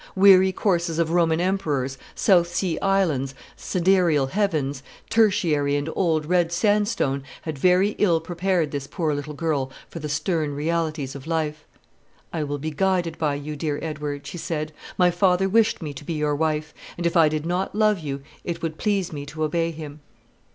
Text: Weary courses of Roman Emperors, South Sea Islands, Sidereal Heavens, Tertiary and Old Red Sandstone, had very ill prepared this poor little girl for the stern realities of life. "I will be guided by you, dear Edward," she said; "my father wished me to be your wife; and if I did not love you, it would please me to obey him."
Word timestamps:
Weary 0.15 0.51
courses 0.51 0.97
of 0.97 1.11
Roman 1.11 1.39
Emperors, 1.39 1.99
South 2.15 2.47
Sea 2.51 2.79
Islands, 2.79 3.35
Sidereal 3.55 4.31
Heavens, 4.31 4.81
Tertiary 5.11 5.75
and 5.75 5.91
Old 5.95 6.25
Red 6.25 6.51
Sandstone, 6.51 7.21
had 7.43 7.59
very 7.59 7.89
ill 7.99 8.19
prepared 8.19 8.71
this 8.71 8.87
poor 8.87 9.13
little 9.13 9.35
girl 9.35 9.69
for 9.89 9.99
the 9.99 10.09
stern 10.09 10.55
realities 10.55 11.13
of 11.13 11.27
life. 11.27 11.67
"I 12.33 12.43
will 12.43 12.57
be 12.57 12.71
guided 12.71 13.19
by 13.19 13.35
you, 13.35 13.55
dear 13.55 13.77
Edward," 13.83 14.25
she 14.25 14.39
said; 14.39 14.73
"my 14.97 15.11
father 15.11 15.47
wished 15.47 15.83
me 15.83 15.93
to 15.93 16.03
be 16.03 16.13
your 16.13 16.35
wife; 16.35 16.73
and 16.97 17.05
if 17.05 17.15
I 17.15 17.29
did 17.29 17.45
not 17.45 17.75
love 17.75 17.99
you, 17.99 18.21
it 18.43 18.63
would 18.63 18.79
please 18.79 19.13
me 19.13 19.27
to 19.27 19.43
obey 19.43 19.69
him." 19.69 19.99